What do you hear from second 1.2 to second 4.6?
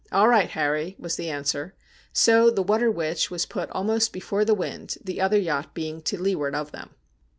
answer. So the' Water Witch' was put almost before the